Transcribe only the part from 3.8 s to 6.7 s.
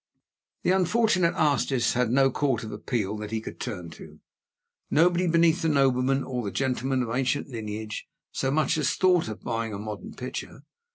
to. Nobody beneath the nobleman, or the